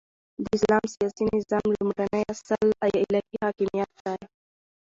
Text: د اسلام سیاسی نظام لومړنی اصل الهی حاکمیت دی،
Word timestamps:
د 0.43 0.45
اسلام 0.57 0.83
سیاسی 0.95 1.23
نظام 1.35 1.65
لومړنی 1.73 2.21
اصل 2.33 2.65
الهی 3.01 3.35
حاکمیت 3.43 3.91
دی، 4.03 4.19